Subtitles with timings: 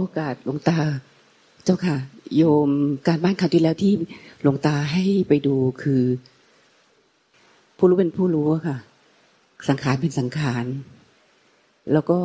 [0.00, 0.78] โอกาสหลวงตา
[1.64, 1.96] เจ้าค่ะ
[2.36, 2.70] โยม
[3.06, 3.92] การบ้านคราวที่แล้วที่
[4.42, 6.02] หลวงตาให้ไปดูคือ
[7.76, 8.76] ผู้รู้เป็นผู้รู้ค่ะ
[9.68, 10.64] สังขารเป็นสังขาร
[11.92, 12.18] แล้วก็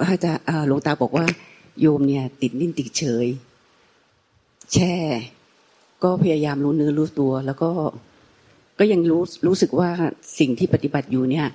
[0.00, 1.26] อาจารย์หลวงตาบอกว่า
[1.80, 3.26] โยมเนี่ย ติดนิ่งติดเฉย
[4.72, 4.94] แช่
[6.02, 7.70] ก็พยายามรู้เนื้อรู้ตัว แล้วก็
[8.78, 9.90] ก็ยังรู้รู้สึกว่า
[10.38, 11.46] สิ่งที่ปฏิบัติอยู่เนี่ย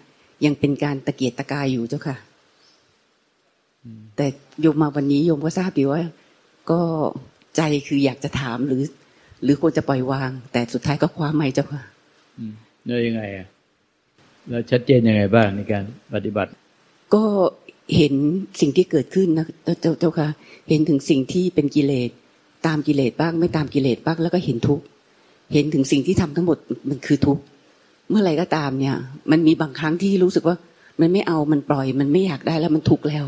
[0.46, 2.18] ยังเป็นการตะเกียกตะกายอยู่เจ้าค่ะ
[4.16, 4.28] แต่
[4.62, 6.02] โยมมาวันนี้โยมก็ทราบดีว่า
[6.72, 6.80] ก็
[7.58, 8.84] ใจคืออยากจะถามหรือ
[9.44, 11.82] หรือควรจะปล่อยวาง แต่สุดท้ายก็คว้าไม่เจ้าค่ะ
[12.86, 13.48] แล้วยังไงอะ
[14.50, 16.52] แล้วชัดเจนยังไงบ้างในการปฏิบัติ
[17.14, 17.24] ก็
[17.96, 18.14] เห็น
[18.62, 19.46] สิ่งที่เกิดขึ้นนะ
[19.82, 20.28] เจ้าเจ้าค่ะ
[20.70, 22.10] เห็นถึงสิ่งที่เป็นกิเลส
[22.68, 24.84] ตามกิเลสบ้างไม่ตามกิเลสบ้างแล้วก็เห็นทุกข์
[25.54, 26.58] เห็นถึงสิ่งที่ทำทั้งหมด
[26.90, 27.44] มันคือทุกข์
[28.10, 28.96] เมื่อไรก็ตามเนี่ย
[29.32, 30.56] มันมีบางครั้งที่รู้สึกว่า
[31.02, 33.26] มันไม่เอามันปล่อย มันไม่อยากได้แล้วมันทุกข์แล้ว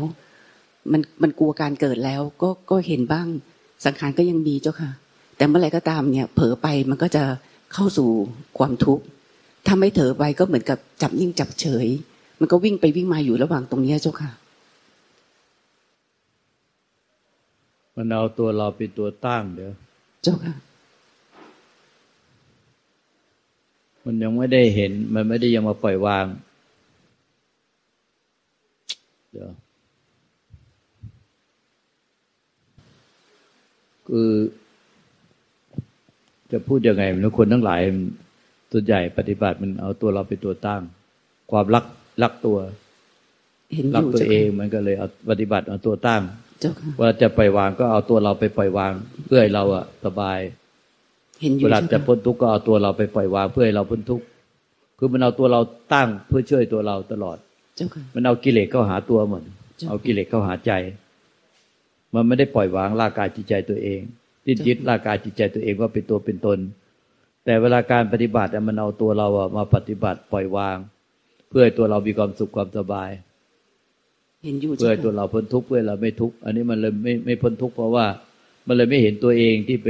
[0.92, 3.26] มันมันกลัวการเกิดแล้ว ก็ก็เห็นบ้าง
[3.84, 4.90] สังขารก็ยังมีเจ้าค่ะ
[5.36, 7.24] แต่เมื่อไรก็ตามเนี่ย เผลอไปมันก็จะ
[7.74, 8.08] เข้าสู่
[8.58, 9.04] ความทุกข์
[9.66, 11.86] ถ้าไม่เถอไปก็เหมือนกับจับยิ่งจับเฉย
[12.40, 14.30] มันก็วิ่งไปวิ่งมาอยู่ระหว่างตรงนี้เจ้าค่ะ
[17.96, 19.72] มันเอาตัวเราเป็นตัวตั้งเดี๋ยว
[20.22, 20.54] เจ้าค่ะ
[24.04, 26.26] มันยังไม่ได้เห็น มันไม่ได้ยังมาปล่อยวาง
[29.32, 29.50] เดี๋ยว
[34.16, 34.32] คือ
[36.52, 37.80] จะพูดยังไงมันคนทั้งหลาย
[38.72, 40.82] ส่วนใหญ่ปฏิบัติมันเอาตัวเราเป็นตัวตั้ง
[41.50, 41.84] ความรัก
[42.22, 42.58] รักตัว
[43.96, 46.22] รักตัวเองมันก็เลยเอาปฏิบัติเอาตัวตั้ง
[47.00, 48.92] ว่าจะปล่อยวางก็เอาตัวเราไปปล่อยวาง
[49.26, 50.38] เพื่อให้เราอะสบาย
[51.64, 54.24] เวลาจะพ้นทุกข์ก็เอาตัวเราไปปล่อยวางเพื่อให้เราพ้นทุกข์
[54.98, 55.60] คือมันเอาตัวเรา
[55.94, 57.36] ตั้งเพื่อช่วยตัวเราตลอด
[58.14, 59.42] มันเอากิเลสเข้าหาตัวหมด
[59.88, 60.72] เอากิเลสเข้าหาใจ
[62.14, 64.00] มันไม่ได้ปล่อยวางร่างกายจิตใจตัวเอง
[64.46, 66.58] ดิ้นยึดร่างกายจิตใจตัวเองว่าเป็นตัวเป็นตน
[67.44, 70.76] แต่เวลาการปฏิบัติมันเอาตัวเราอะมาปฏิบัติปล่อยวาง
[71.48, 73.10] เพื่อให้ตัวเรามีความสุขความสบาย
[74.78, 78.06] เพื่อให้ตัวเราพ้นทุกข์เพื่อเราไม่ทุกข์อันนี้มันเลยไม่ไม่พ้นทุกข์เพราะว่า
[78.66, 79.88] มันเลยไม่เห็นตัวเองที่ไป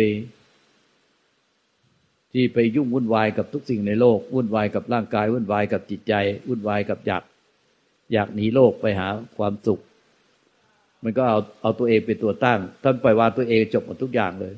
[2.33, 6.15] ที่ไปยุ่งวุ่นวายกับทุกสิ่งในโลกวุ่นวายกับร่างกายวุ่นวายกับจิตใจ
[6.49, 7.23] วุ่นวายกับอยาก
[8.13, 9.81] อยากหนีโลกไปหาความสุข
[11.05, 14.55] มันก็เอาเอาตัวเองเป็นตัวตั้งท่านปล่อยวางตัวเองจบหมดทุกอย่างเลย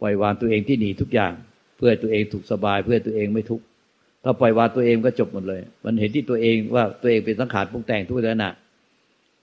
[0.00, 1.32] ปล่อยวางตัวเองที่หนีทุกอย่าง
[1.76, 3.64] เพื่อตัวเองถูกสบาย เพื่อตัวเองไม่ทุกข์
[4.24, 8.50] ถ้าปล่อยวางตัวเองก็จบหมดเลย มันเห็นที่ตัวเองว่าตัวเองเป็นสังขารปรุงแต่งทุกขณะ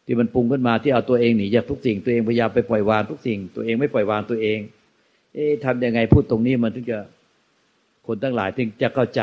[0.06, 4.60] ที่มันปรุงขึ้นมาที่เอาตัวเองหนีจากทุกสิ่ง ตัวเองพยายามไปปล่อยวางทุกสิ่ง ตัวเองไม่ปล่อยวางตัวเอง
[5.34, 7.00] เอ๊ะทำยังไงพูดตรงนี้มันถึงจะ
[8.08, 9.22] คนทั้งหลายถึงจะเข้าใจ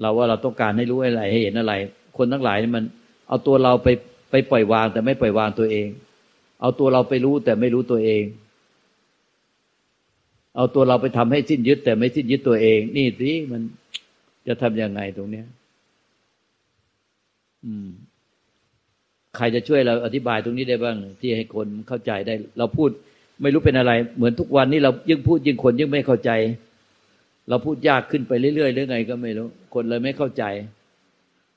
[0.00, 1.74] เราว่าเราต้องการให้รู้อะไรให้เห็นอะไร
[2.18, 2.84] คนทั้งหลายมัน
[3.28, 3.88] เอาตัวเราไป
[4.32, 5.88] ไปปล่อยวางแต่ไม่ปล่อยวางตัวเอง
[6.60, 8.24] เอาตัวเราไปรู้แต่ไม่รู้ตัวเอง
[10.56, 13.62] เอาตัวเราไปทำให้สิ้นยึด แต่ไม่สิ้นยึดตัวเอง นี่สิมัน
[14.46, 15.46] จะทํำยังไงตรงเนี้ย
[17.64, 17.88] อืม
[19.36, 22.90] ใครจะช่วยเราอธิบายตรงนี้ได้บ้าง ที่ให้คนเข้าใจได้ เราพูด
[23.42, 26.30] ไม่รู้เป็นอะไร เหมือนทุกวันนี้เรายิ่งพูดยิ่งคนยิ่งไม่เข้าใจ
[27.48, 30.44] เราพูดยากขึ้นไปเรื่อยๆหรือไง ก็ไม่รู้ คนเลยไม่เข้าใจ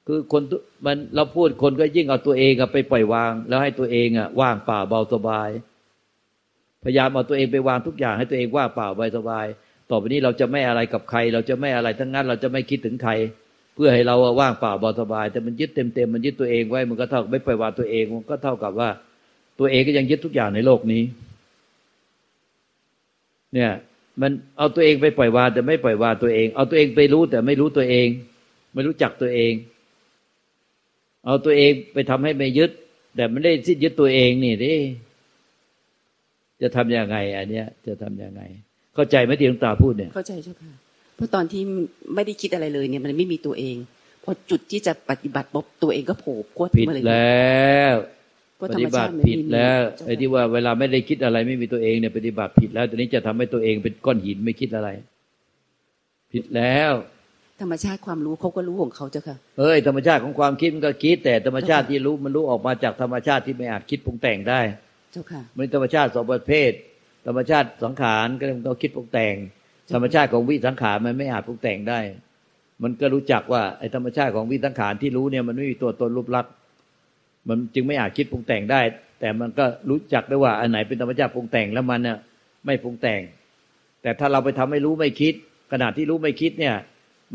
[0.08, 0.44] คือคน
[0.86, 5.50] มันเราพูดคนก็ยิ่งเอาตัวเองไปปล่อยวาง แล้วให้ตัวเองอะว่างเปล่าเบาสบาย
[6.84, 9.46] พยายามเอาตัวเองไปวางทุกอย่างให้ตัวเองว่างเปล่าเบาสบาย
[9.90, 13.12] ต่อไปนี้เราจะไม่อะไรกับใคร เราจะไม่อะไรทั้งนั้น เราจะไม่คิดถึงใคร
[13.76, 18.90] เพื่อให้เราว่างเปล่าเบาสบาย แต่มันยึดเต็มๆมันยึดตัวเองไว้มันก็เท่าไม่ปล่อยวางตัวเองมันก็เท่ากับว่า
[19.60, 21.04] ตัวเองก็ยังยึดทุกอย่างในโลกนี้
[23.54, 23.72] เนี่ย
[24.22, 28.08] มันเอาตัวเองไปปล่อยวางแต่ไม่ปล่อยวางตัวเอง เอาตัวเองไปรู้แต่ไม่รู้ตัวเอง
[28.74, 29.54] ไม่รู้จักตัวเอง
[31.26, 32.72] เอาตัวเองไปทำให้ไม่ยึด
[33.16, 34.74] แต่ไม่ได้สิ้นยึดตัวเองนี่ดิ
[36.62, 38.42] จะทํำยังไง อันเนี้ย จะทํำยังไง
[38.96, 40.72] เข้าใจไหมที่หลวงตาพูดเนี่ย เข้าใจเจ้าค่ะ
[41.16, 41.62] เพราะตอนที่
[42.16, 43.76] ไม่ได้คิดอะไรเลยเนี่ย มันไม่มีตัวเอง
[44.24, 47.96] พอจุดที่จะปฏิบัติปุ๊บตัวเองก็โผล่พวดมาเลยแล้ว
[48.64, 54.90] ปฏิบัติผิดแล้วไอ้ที่ว่าเวลาไม่ได้คิดอะไรไม่มีตัวเองเนี่ยปฏิบัติผิดแล้วตอนนี้จะทำให้ตัวเองเป็นก้อนหินไม่คิดอะไร
[56.34, 56.92] ผิดแล้ว
[57.62, 64.60] ธรรมชาติความรู้เขาก็รู้ของเขาเจ้าค่ะเอ้ยธรรมชาติของความคิดมันก็คิด แต่ธรรมชาติที่รู้มันรู้ออกมาจากธรรมชาติที่ไม่อาจคิดปรุงแต่งได้
[65.12, 66.72] เจ้าค่ะมันธรรมชาติสองประเภท
[67.28, 69.36] ธรรมชาติสังขารก็ต้องคิดปรุงแต่ง
[69.94, 72.00] ธรรมชาติของวิสังขารมันไม่อาจปรุงแต่งได้
[72.84, 76.54] มันก็รู้จักว่าไอ้ธรรมชาติของวิสังขารที่รู้เนี่ยมันไม่มีตัวตนรูปลักษณ์
[77.48, 78.82] มันจึงไม่อาจคิดปรุงแต่งได้
[79.20, 82.18] แต่มันก็รู้จักได้ว่าอันไหนเป็นธรรมชาติปรุงแต่งแล้วมันเนี่ย
[82.66, 83.22] ไม่ปรุงแต่ง
[84.02, 85.34] แต่ถ้าเราไปทำให้รู้ไม่คิด
[85.72, 86.76] ขณะที่รู้ไม่คิดเนี่ย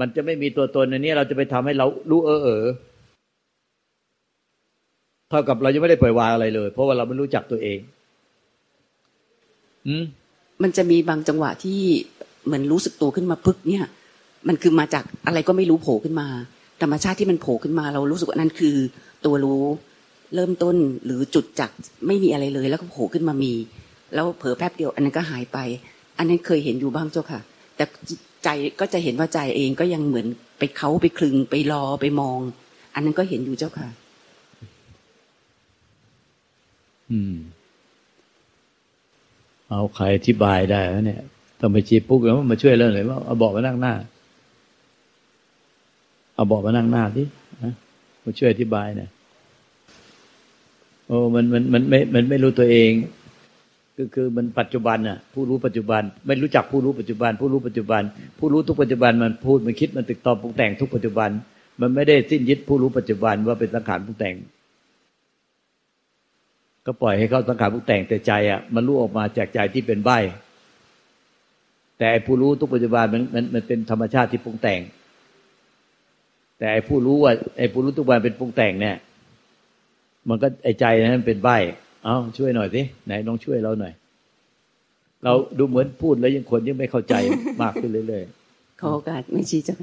[0.01, 2.65] มันจะไม่มีตัวตนในนี้เราจะไปทำให้เรารู้เออเออ
[5.29, 7.79] เท่ากับเรายังไม่ได้ปล่อยวางอะไรเลย เพราะว่าเราไม่รู้จักตัวเอง
[9.87, 10.05] อืม
[10.63, 11.81] มันจะมีบางจังหวะที่
[12.47, 13.85] เหมือนรู้สึกตัวขึ้นมาพึกเนี่ย
[14.49, 16.29] มันคือมาจากอะไรก็ไม่รู้โผล่ขึ้นมา
[16.83, 18.77] ธรรมชาติที่มันโผล่ขึ้นมา เรารู้สึกว่านั้นคือ
[19.25, 19.63] ตัวรู้
[20.35, 21.71] เริ่มต้นหรือจุดจาก
[22.07, 23.53] ไม่มีอะไรเลย แล้วก็โผล่ขึ้นมามี
[24.15, 25.59] แล้วเผลอแป๊บเดียว อันนั้นก็หายไป
[26.19, 27.41] อันนั้นเคยเห็นอยู่บ้างเจ้าค่ะ
[27.77, 27.85] แต่
[28.45, 28.49] ใจ
[28.81, 30.27] ก็จะเห็นว่าใจเองก็ยังเหมือน
[30.59, 32.39] ไปเขาไปคลึงไปรอไปมอง
[32.95, 33.89] อันนั้นก็เห็นอยู่เจ้าค่ะ
[37.11, 37.35] อืม
[39.69, 41.23] เอาใครอธิบายได้เนี่ย
[41.61, 43.95] ต้องไปจีบปุ๊กแล้วมาช่วยเรื่องเลยว่าเอาบอกมานั่งหน้า
[46.35, 47.25] เอาบอกมานั่งหน้าดิ
[48.25, 49.11] มาช่วยอธิบายหน่อย
[51.07, 52.91] โอ้มันมันมันไม่มันไม่รู้ตัวเอง
[54.01, 58.03] ก็คือมันปัจจุบันน่ะผู้รู้ปัจจุบัน ไม่รู้จักผู้รู้ปัจจุบัน ผู้รู้ปัจจุบัน
[58.39, 61.31] ผู้รู้ทุกปัจจุบันมันพูดมันคิดมันตึกตอบปรุงแต่งทุกปัจจุบัน
[61.81, 64.35] มันไม่ได้สิ้นยึดผู้รู้ปัจจุบันว่าเป็นสังขารปรุงแต่ง
[66.87, 70.11] ก็ปล่อยให้เขาสังขารปรุงแต่งแต่ใจอะมันรู้ออกมาจากใจที่เป็นใบ
[71.99, 74.81] แต่ผู้รู้ทุกปัจจุบันมันมันมันเป็นธรรมชาติที่ปรุงแต่ง
[76.59, 78.97] แต่ไอ้ผู้รู้ว่าไอ้ผู้รู้ทุกวันเป็นปรุงแต่งเนี่ย
[80.29, 81.51] มันก็ไอ้ใจนั้นเป็นใบ
[82.05, 83.93] เอาช่วยหน่อยสิไหนลองช่วยเราหน่อย
[85.25, 87.15] เราดูเหมือนพูดแล้วยังคนยังไม่เข้าใจ
[87.63, 89.77] มากขึ้นเรื่อยๆขอโอกาสไม่ชี้จ้ะ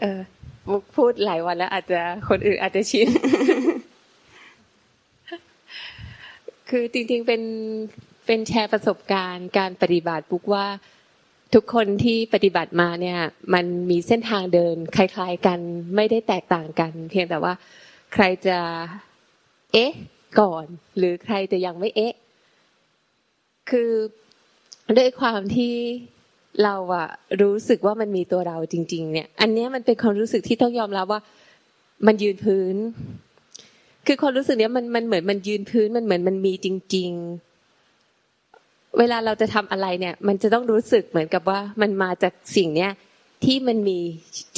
[0.00, 0.20] เออ
[0.68, 3.08] มุกพูดหลายวันแล้ว อาจจะคนอื่นอาจจะชิน
[6.68, 7.42] คือจริงๆเป็น
[8.26, 10.66] เป็นแชร์ประสบการณ์การปฏิบัติปุ๊กว่า
[11.54, 13.18] ทุกคนที่ปฏิบัติมาเนี่ย
[13.54, 15.58] มันมีเส้นทางเดินคล้าย ๆ กัน
[15.96, 17.52] ไม่ได้แตกต่างกัน เพียงแต่ว่า
[18.14, 18.58] ใครจะ
[19.72, 19.92] เอ๊ะ
[20.40, 20.66] ก่อน
[20.98, 22.14] หรือใครจะยังไม่เอ๊ะ
[23.70, 23.90] คือ
[24.96, 25.74] ด้วยความที่
[26.64, 27.08] เราอะ
[27.42, 31.20] รู้สึกว่ามันมีตัวเราจริง ๆ เนี่ย อันนี้มันเป็นความรู้สึกที่ต้องยอมรับว่า
[32.06, 32.76] มันยืนพื้น
[34.06, 37.10] คือความรู้สึกเนี้ยมันมันเหมือนมันยืนพื้นมันเหมือนมันมีจริง
[37.84, 42.92] ๆ เวลาเราจะทำอะไรเนี่ย มันจะต้องรู้สึกเหมือนกับว่ามันมาจากสิ่งเนี้ย
[43.44, 43.98] ที่มันมี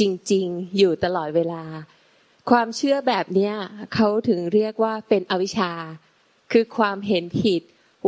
[0.01, 0.03] จ
[0.33, 1.63] ริง ๆ อยู่ตลอดเวลา
[2.51, 3.55] ความเชื่อแบบเนี้ย
[3.95, 5.73] เขาถึงเรียกว่าเป็นอวิชชา
[6.53, 7.63] คือความเห็นผิด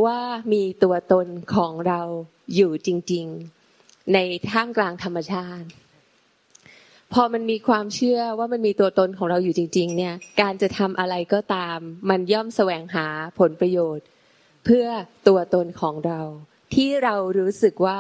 [0.04, 0.20] ว่า
[0.52, 2.02] มีตัวตนของเรา
[2.54, 3.26] อยู่จริง
[3.68, 4.18] ๆ ใน
[4.50, 5.66] ท่ามกลางธรรมชาติ
[7.12, 11.78] พอมันมีความเชื่อว่ามันมีตัวตนของเราอยู่จริง ๆ เนี่ย การจะทำอะไรก็ตาม
[12.10, 13.06] มันย่อมแสวงหา
[13.38, 14.06] ผลประโยชน์
[14.64, 14.86] เพื่อ
[15.28, 16.20] ตัวตนของเรา
[16.74, 17.98] ที่เรารู้สึกว่า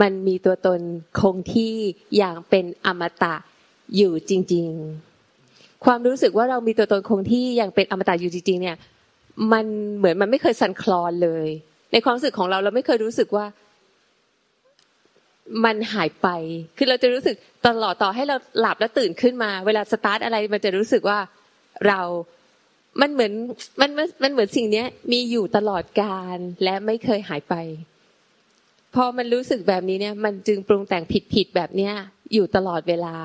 [0.00, 0.80] มันมีตัวตน
[1.20, 1.74] คงที่
[2.16, 3.36] อย่างเป็นอมตะ
[3.96, 5.05] อยู่จริง ๆ
[5.84, 8.76] ความรู้สึกว่าเรามีตัวตนคงที่ยังเป็นอมตะอยู่จริงๆเนี่ย
[9.52, 9.64] มัน
[9.96, 11.48] เหมือนมันไม่เคยสั่นคลอนเลย
[11.92, 13.46] ในความรู้สึกของเราเราไม่เคยรู้สึกว่า
[15.64, 16.28] มันหายไป
[16.76, 17.36] คือเราจะรู้สึก
[17.66, 21.18] ตลอดต่อให้เราหลับแล้วตื่นขึ้นมา เวลาสตาร์ทอะไรมันจะรู้สึกว่า
[21.86, 22.00] เรา
[23.00, 23.32] มันเหมือน
[23.80, 23.90] มัน
[24.22, 27.54] มันเหมือนสิ่งเนี้ย มีอยู่ตลอดการและไม่เคยหายไป
[28.94, 31.94] พอมันรู้สึกแบบนี้เนี่ย มันจึงปรุงแต่งผิดๆแบบเนี้ย
[32.34, 33.16] อยู่ตลอดเวลา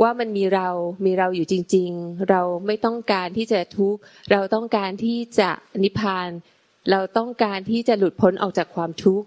[0.00, 0.68] ว่ามันมีเรา
[1.04, 4.00] มีเราอยู่จริง ๆ เราไม่ต้องการที่จะทุกข์
[4.32, 5.50] เราต้องการที่จะ
[5.82, 6.28] นิพพาน
[6.90, 9.26] เราต้องการที่จะหลุดพ้นออกจากความทุกข์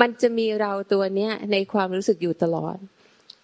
[0.00, 2.76] มันจะมีเราตัวเนี้ยในความรู้สึกอยู่ตลอด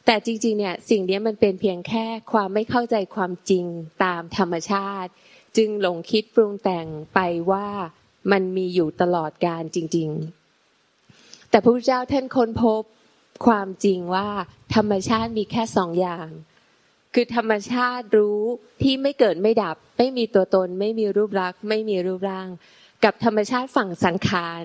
[0.07, 3.65] แต่จริง ๆ เนี่ย สิ่งนี้มันเป็นเพียงแค่ความไม่เข้าใจความจริง
[4.05, 5.11] ตามธรรมชาติ
[5.57, 7.67] จึงหลงคิดปรุงแต่งไปว่า
[8.33, 10.09] มันมีอยู่ตลอดการจริง
[10.81, 12.83] ๆ แต่พระพุทธเจ้าท่านค้นพบ
[13.47, 14.29] ความจริงว่า
[14.75, 16.29] ธรรมชาติมีแค่สองอย่าง
[17.15, 18.41] คือธรรมชาติรู้
[18.83, 22.49] ที่ไม่เกิดไม่ดับ ไม่มีตัวตน ไม่มีรูปลักษณ์ไม่มีรูปร่าง
[23.05, 24.63] กับธรรมชาติฝั่งสังขาร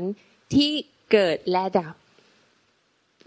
[0.53, 0.71] ที่
[1.11, 1.93] เกิดและดับ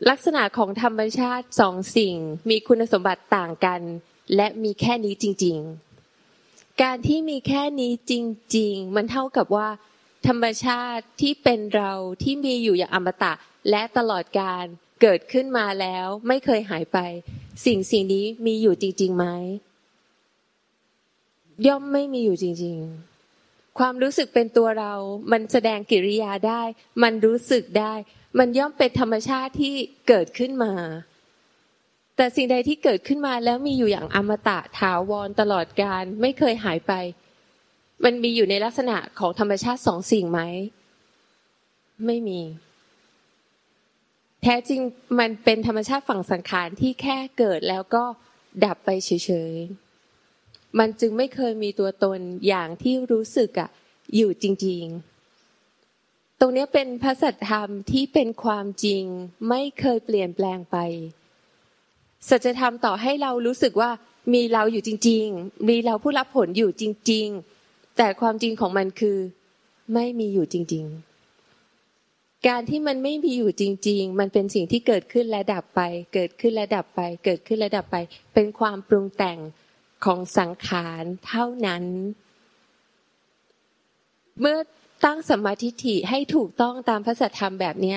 [0.08, 2.16] ลักษณะของธรรมชาติสองสิ่ง
[2.50, 3.80] มีคุณสมบัติต่างกัน
[4.36, 5.58] และมีแค่นี้จริง
[6.20, 8.12] ๆ การที่มีแค่นี้จ
[8.56, 9.68] ริง ๆ มันเท่ากับว่า
[10.26, 11.92] ธรรมชาติที่เป็นเรา
[12.22, 13.32] ที่มีอยู่อย่างอมตะ
[13.70, 14.64] และตลอดการ
[15.02, 16.98] เกิดขึ้นมาแล้วไม่เคยหายไป
[17.66, 19.26] สิ่งสิ่งนี้มีอยู่จริงๆไหม
[21.66, 22.76] ย่อมไม่มีอยู่จริง
[23.26, 24.92] ๆ ความรู้สึกเป็นตัวเรา
[25.32, 26.62] มันแสดงกิริยาได้
[27.02, 27.92] มันรู้สึกได้
[28.38, 29.74] มันย่อมเป็นธรรมชาติที่
[30.08, 30.72] เกิดขึ้นมา
[32.16, 36.92] แต่สิ่งใดที่เกิดขึ้นมาแล้วมีอยู่อย่างอมตะถาวรตลอดการไม่เคยหายไป
[38.04, 40.40] มันมีอยู่ในลักษณะของธรรมชาติสองสิ่งไหม
[42.06, 42.40] ไม่มี
[44.42, 44.80] แท้จริง
[45.18, 48.04] มันเป็นธรรมชาติฝั่งสังขารที่แค่เกิดแล้วก็
[48.64, 49.10] ดับไปเฉ
[49.52, 53.70] ยๆ มันจึงไม่เคยมีตัวตนอย่างที่รู้สึกอะ
[54.16, 54.84] อยู่จริง
[55.62, 59.04] ๆ ตรงนี้เป็นพระสัทธรรมที่เป็นความจริง
[59.48, 60.76] ไม่เคยเปลี่ยนแปลงไป
[62.28, 63.90] สัจธรรมต่อให้เรารู้สึกว่า
[64.32, 67.26] มีเราอยู่จริง ๆ มีเราผู้รับผลอยู่จริง
[67.62, 69.18] ๆ แต่ความจริงของมันคือ
[69.94, 71.09] ไม่มีอยู่จริง ๆ
[72.48, 75.80] การที่มันไม่มีอยู่จริง ๆ มันเป็นสิ่งที่เกิดขึ้นและดับไป
[76.14, 77.96] เกิดขึ้นและดับไป เกิดขึ้นและดับไป
[78.34, 79.38] เป็นความปรุงแต่ง
[80.04, 81.84] ของสังขารเท่านั้น
[84.40, 84.58] เมื่อ
[85.04, 87.96] ตั้งสมาธิฐิให้ถูกต้องตามพระสัทธรรมแบบนี้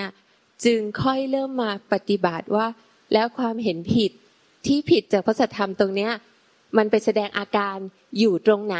[0.65, 2.67] จึงค่อยเริ่มมาปฏิบัติว่า
[3.13, 4.11] แล้วความเห็นผิด
[4.65, 6.11] ที่ผิดจากพระสัทธรรมตรงเนี้ย
[6.77, 7.77] มันไปแสดงอาการ
[8.19, 8.79] อยู่ตรงไหน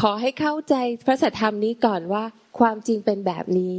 [0.00, 0.74] ขอให้เข้าใจ
[1.06, 2.24] พระสัทธรรมนี้ก่อนว่า
[2.58, 3.78] ความจริงเป็นแบบนี้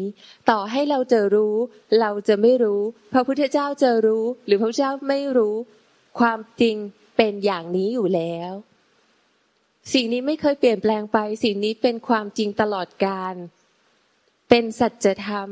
[0.49, 1.55] ต่อให้เราจะรู้
[1.99, 2.81] เราจะไม่รู้
[3.13, 5.55] พระพุทธเจ้าจะรู้ หรือพระพุทธเจ้าไม่รู้
[6.19, 6.75] ความจริง
[7.17, 8.51] เป็นอย่างนี้อยู่แล้ว
[9.93, 13.35] สิ่งนี้ไม่เคยเปลี่ยนแปลงไป สิ่งนี้เป็นความจริงตลอดกาล
[14.49, 15.49] เป็นสัจธรรม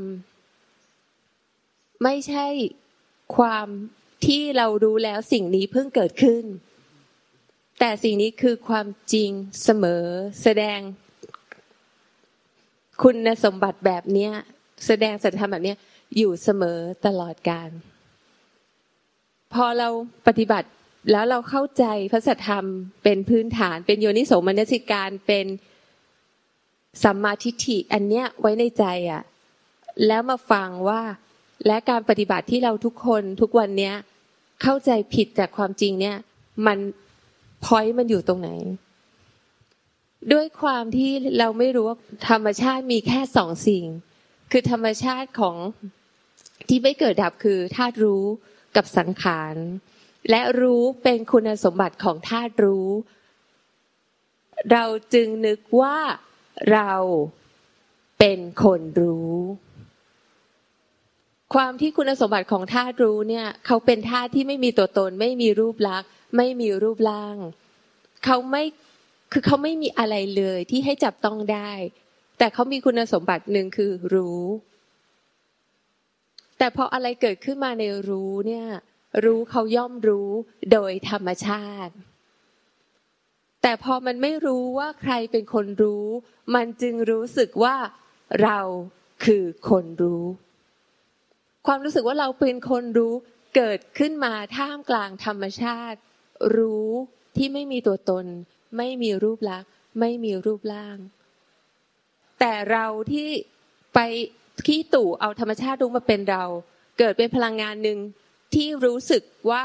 [2.04, 2.48] ไม่ใช่
[3.38, 3.68] ความ
[4.26, 6.44] ที่เรารู้แล้วสิ่งนี้เพิ่งเกิดขึ้น
[7.80, 9.32] แต่สิ่งนี้คือความจริง
[9.64, 10.06] เสมอ
[10.42, 10.80] แสดง
[13.04, 14.32] คุณสมบัติแบบเนี้ย
[14.86, 15.78] แสดงสัจธรรมแบบเนี้ย
[16.18, 17.70] อยู่เสมอตลอดกาล
[19.54, 19.90] พอเรา
[20.28, 20.68] ปฏิบัติ
[21.12, 22.66] แล้วเราเข้าใจพระสัทธรรม
[23.04, 25.46] เป็นพื้นฐาน เป็นโยนิโสมนสิการเป็น
[27.04, 29.24] สัมมาทิฏฐิอันเนี้ยไว้ในใจอะ่ะ
[30.08, 31.02] แล้วมาฟังว่า
[31.68, 33.96] และการปฏิบัติที่เราทุกคนทุกวันเนี้ย
[34.62, 36.18] เข้าใจผิดจากความจริงเนี่ย
[36.66, 36.78] มัน
[37.66, 38.50] พอยมันอยู่ตรงไหน
[40.34, 41.98] ด้วยความที่เราไม่รู้ว่า
[42.30, 43.86] ธรรมชาติมีแค่สองสิ่ง
[44.52, 45.56] คือธรรมชาติของ
[46.68, 48.24] ที่ไม่เกิดดับคือธาตุรู้
[48.76, 49.56] กับสังขาร
[50.30, 52.88] และรู้เป็นคุณสมบัติของธาตุรู้
[54.72, 55.98] เราจึงนึกว่า
[56.72, 56.94] เรา
[58.20, 59.36] เป็นคนรู้
[61.54, 67.38] ความที่คุณสมบัติของธาตุรู้เนี่ย เขาเป็นธาตุที่ไม่มีตัวตน ไม่มีรูปลักษณ์ ไม่มีรูปร่าง
[68.26, 68.64] เขาไม่
[69.32, 71.72] คือเขาไม่มีอะไรเลยที่ให้จับต้องได้
[72.38, 74.44] แต่เขามีคุณสมบัติหนึ่งคือรู้
[76.58, 78.68] แต่พออะไรเกิดขึ้นมาในรู้เนี่ย
[79.26, 80.30] รู้เขาย่อมรู้
[80.72, 81.94] โดยธรรมชาติ
[83.62, 86.06] แต่พอมันไม่รู้ว่าใครเป็นคนรู้
[86.56, 87.76] มันจึงรู้สึกว่า
[88.44, 88.60] เรา
[89.26, 90.24] คือคนรู้
[91.68, 93.14] ความรู้สึกว่าเราเป็นคนรู้
[93.56, 96.00] เกิดขึ้นมาท่ามกลางธรรมชาติ
[96.58, 96.90] รู้
[97.38, 98.26] ที่ไม่มีตัวตน
[98.78, 100.98] ไม่มีรูปลักษณ์ไม่มีรูปร่าง
[102.40, 103.30] แต่เราที่
[103.96, 104.00] ไป
[104.66, 106.44] ขี้ตู่เอาธรรมชาติรู้มาเป็นเรา
[107.00, 107.98] เกิดเป็นพลังงานหนึ่ง
[108.54, 109.64] ที่รู้สึกว่า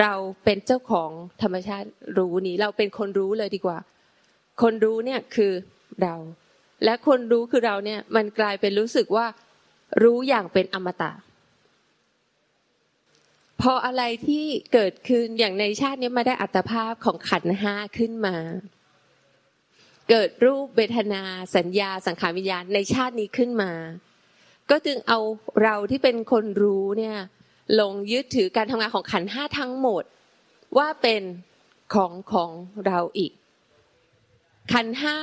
[0.00, 0.12] เรา
[0.44, 1.10] เป็นเจ้าของ
[1.42, 3.78] ธรรมชาติรู้นี้เราเป็นคนรู้เลยดีกว่า
[4.62, 5.52] คนรู้เนี่ยคือ
[6.02, 6.14] เรา
[6.84, 9.26] และคนรู้คือเราเนี่ยมันกลายเป็นรู้สึกว่า
[10.02, 11.12] รู้อย่างเป็นอมตะ
[13.64, 18.36] พออะไรที่เกิดขึ้นอย่างในชาตินี้มาได้อัตภาพของขันห้าขึ้นมา
[20.10, 21.22] เกิดรูปเวทนา
[21.56, 23.72] สัญญาสังขารวิญญาณในชาตินี้ขึ้นมา
[24.70, 25.18] ก็จึงเอา
[25.62, 27.16] เราที่เป็นคนรู้เนี่ย
[27.80, 30.02] ลงยึดถือการทำงานของขันห้าทั้งหมด
[30.78, 31.22] ว่าเป็น
[31.94, 32.50] ของของ
[32.86, 33.32] เราอีก
[34.72, 35.18] ขันห้า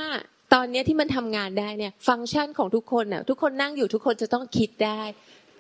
[0.54, 5.02] ตอนนี้ที่มันทำงานได้เนี่ย ฟังก์ชันของทุกคนน่ะทุกคนนั่งอยู่ทุกคนจะต้องคิดได้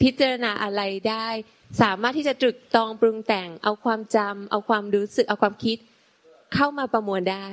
[0.01, 1.27] พิจารณาอะไรได้
[1.81, 5.77] สามารถที่จะตรึกตองปรุงแต่ง เอาความจำเอาความรู้สึก เอาความคิด
[6.53, 7.47] เข้ามาประมวลได้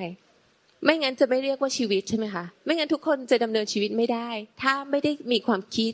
[0.84, 4.28] ไม่งั้นจะไม่เรียกว่าชีวิตใช่ไหมคะไม่งั้นทุกคนจะดำเนินชีวิตไม่ได้
[4.62, 5.92] ถ้าไม่ได้มีความคิด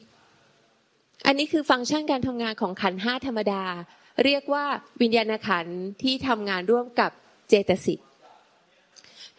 [1.27, 3.63] อันนี้คือฟังก์ชันการทำงานของขันห้าธรรมดา
[4.25, 4.65] เรียกว่า
[5.03, 5.67] วิญญาณขัน
[6.03, 7.11] ที่ทำงานร่วมกับ
[7.49, 7.99] เจตสิก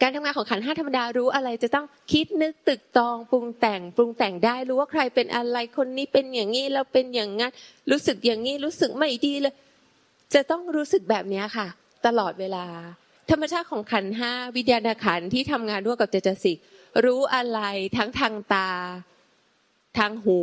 [0.02, 7.52] การทำงานของขันห้าธรรมดารู้อะไรจะต้องคิดนึกตึกตองปรุงแต่งปรุงแต่งได้รู้ว่าใครเป็นอะไรคนนี้เป็นอย่างนี้เราเป็นอย่างงั้น
[7.90, 9.54] รู้สึกอย่างนี้รู้สึกไม่ดีเลย
[10.34, 11.66] จะต้องรู้สึกแบบนี้ค่ะ
[12.06, 12.66] ตลอดเวลา
[13.30, 16.58] ธรรมชาติของขันห้าวิญญาณขันที่ทำงานร่วมกับเจตสิก
[17.04, 17.60] รู้อะไร
[17.96, 18.70] ทั้งทางตา
[19.98, 20.38] ทางหู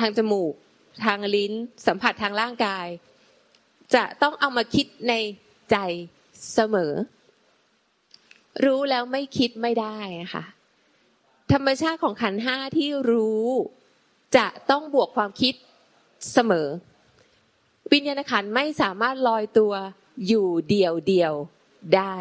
[0.00, 0.52] ทางจมูก
[1.04, 1.52] ทางลิ้น
[1.86, 2.86] สัมผัสทางร่างกาย
[3.94, 5.14] จะต้องเอามาคิดใน
[5.70, 5.76] ใจ
[6.54, 6.92] เสมอ
[8.64, 9.96] รู้แล้วไม่คิดไม่ได้
[10.34, 10.44] ค่ะ
[11.52, 13.44] ธรรมชาติของขันห้าที่รู้
[14.36, 15.54] จะต้องบวกความคิด
[16.32, 16.68] เสมอ
[17.92, 19.72] วิญญาณขันไม่สามารถลอยตัว
[20.26, 21.32] อยู่เดี่ยวเดียว
[21.96, 22.14] ได้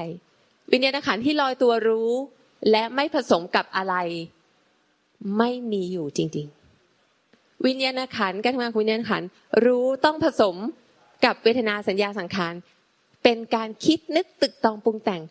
[0.71, 2.11] วิญญาณขันที่ลอยตัวรู้
[2.71, 3.95] และไม่ผสมกับอะไร
[5.37, 6.47] ไม่มีอยู่จริง
[7.05, 9.23] ๆ วิญญาณขันการทำงานของวิญญาณขัน
[9.65, 10.55] รู้ต้องผสม
[11.25, 12.53] กับเวทนาสัญญาสังขาร
[13.23, 15.21] เป็นการคิดนึกตึกตองปรุงแต่ง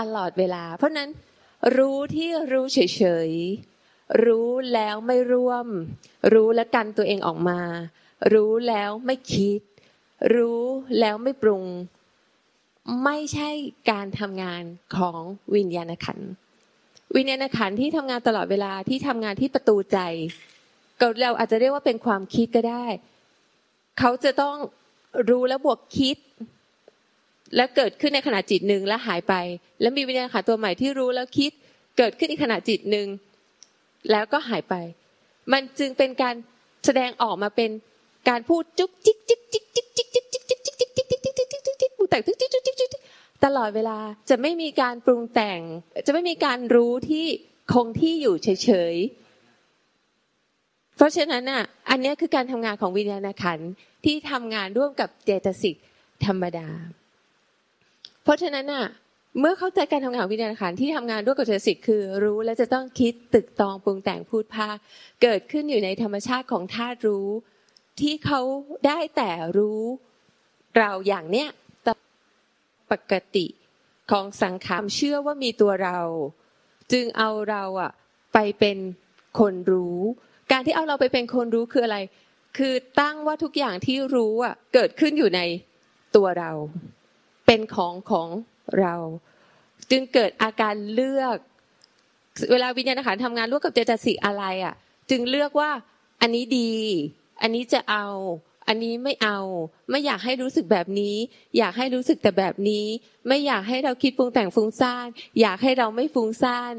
[0.00, 1.08] ตลอดเวลา เพราะนั้น
[1.76, 5.66] รู้ที่รู้เฉยๆ รู้แล้วไม่ร่วม
[6.32, 7.60] รู้และกันตัวเองออกมา
[8.32, 9.60] รู้แล้วไม่คิด
[10.34, 10.62] รู้
[11.00, 11.64] แล้วไม่ปรุง
[13.04, 13.50] ไม่ใช่
[13.90, 14.62] การทำงาน
[14.96, 15.20] ของ
[15.54, 16.18] วิญญาณขัน
[17.16, 19.98] วิญญาณขันที่ทำงานตลอดเวลาที่ทำงานที่ประตูใจ
[21.22, 22.86] เราอาจจะเรียกว่าเป็นความคิดก็ได้
[23.98, 24.56] เขาจะต้อง
[25.30, 26.16] รู้แล้วบวกคิด
[27.56, 29.34] แล้วเกิดขึ้นในขณะจิตหนึ่งแล้วหายไป
[29.80, 31.52] แล้วมีวิญญาณขันตัวใหม่ที่รู้แล้วคิด
[31.98, 33.06] เกิดขึ้นในขณะจิตหนึ่ง
[34.10, 34.74] แล้วก็หายไป
[35.52, 36.34] มันจึงเป็นการ
[36.84, 37.70] แสดงออกมาเป็น
[38.28, 43.02] การพูดจุกจิกจิกจิกจิกจิกจิกจิกจิกจิกจิกจิกจิกจิกจิกจิกจิกจิกแต่จิกจิกจิกจิกจิก
[43.44, 43.98] ตลอดเวลา
[44.30, 45.60] จะไม่มีการปรุงแต่ง
[46.06, 47.26] จะไม่มีการรู้ที่
[47.72, 53.58] คงที่อยู่เฉยๆ เพราะฉะนั้นอะอันนี้คือการทำงานของวิญญาณขัน
[54.04, 55.76] ที่ทำงานร่วมกับเจตสิก
[56.24, 56.68] ธรรมดา
[58.30, 58.86] ราะฉะนั้นอะ
[59.40, 64.68] เมื่อเข้าใจการทำงานวิญญาณขันที่ทำงานด้วยกับเจตสิกคือ รู้และจะต้องคิดตึกตองปรุงแต่งพูดพา
[65.22, 67.28] เกิดขึ้นอยู่ในธรรมชาติของธาตุรู้
[68.00, 68.40] ที่เขา
[68.86, 69.82] ได้แต่รู้
[70.78, 71.48] เราอย่างเนี้ย
[72.92, 73.46] ปกติ
[74.10, 75.98] ของสังขารเชื่อว่ามีตัวเรา
[76.92, 77.90] จึงเอาเราอะ
[78.34, 78.78] ไปเป็น
[79.40, 79.98] คนรู้
[80.52, 81.98] การที่เอาเราไปเป็นคนรู้คืออะไร
[82.58, 85.40] คือตั้งว่าทุกอย่างที่รู้อะเกิดขึ้นอยู่ใน
[86.16, 86.50] ตัวเรา
[87.52, 88.28] เป็นของของ
[88.78, 88.94] เรา
[89.90, 91.36] จึงเกิดอาการเลือก
[92.50, 94.74] เวลาวิญญาณขันทำงานร่วมกับเจตสิกอะไรอะ
[95.10, 95.70] จึงเลือกว่า
[96.20, 96.72] อันนี้ดี
[97.42, 98.06] อันนี้จะเอา
[98.68, 99.38] อันนี้ไม่เอา
[99.90, 101.16] ไม่อยากให้รู้สึกแบบนี้
[101.58, 102.86] อยากให้รู้สึกแต่แบบนี้
[103.28, 105.06] ไม่อยากให้เราคิดปรุงแต่งฟุ้งซ่าน
[105.40, 106.74] อยากให้เราไม่ฟุ้งซ่าน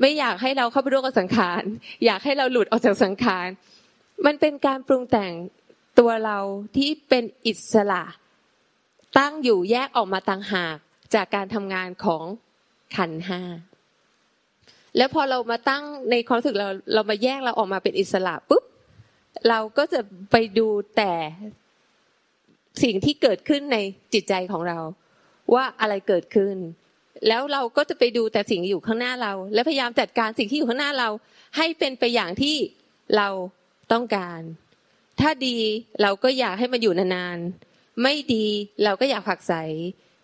[0.00, 1.62] ไม่อยากให้เราเข้าไปร่วมกับสังขาร
[2.04, 3.46] อยากให้เราหลุดออกจากสังขาร
[4.26, 5.32] มันเป็นการปรุงแต่ง
[5.98, 6.38] ตัวเรา
[6.76, 8.04] ที่เป็นอิสระ
[9.18, 10.76] ตั้งอยู่แยกออกมาต่างหาก
[11.14, 12.24] จากการทำงานของ
[12.96, 13.40] ขันห้า
[14.96, 18.64] แล้วพอเรามาตั้งในความรู้สึกเราเรามาแยกเราออกมาเป็นอิสระปุ๊บ
[19.48, 21.14] เราก็จะไปดูแต่
[22.82, 23.78] สิ่งที่เกิดขึ้นใน
[24.14, 24.78] จิตใจของเรา
[25.54, 26.56] ว่าอะไรเกิดขึ้น
[27.28, 31.08] แล้วเราก็จะไปดูแต่สิ่งอยู่ข้างหน้าเรา และพยายามจัดการสิ่งที่อยู่ข้างหน้าเรา
[31.56, 32.56] ให้เป็นไปอย่างที่
[33.16, 33.28] เรา
[33.92, 34.40] ต้องการ
[35.20, 35.56] ถ้าดี
[36.02, 37.67] เราก็อยากให้มันอยู่นานๆ
[38.02, 38.46] ไม่ดี
[38.84, 39.54] เราก็อยากผักใส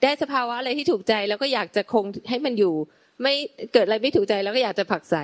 [0.02, 2.74] ได้สภาวะอะไรที่ถูกใจเราก็อยากจะคงให้มันอยู่
[3.22, 3.34] ไม่
[3.72, 5.16] เกิดอะไรไม่ถูกใจเราก็อยากจะผักใส